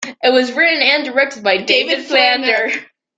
It 0.23 0.33
was 0.33 0.51
written 0.53 0.81
and 0.81 1.05
directed 1.05 1.43
by 1.43 1.57
David 1.57 1.99
Flander. 1.99 2.85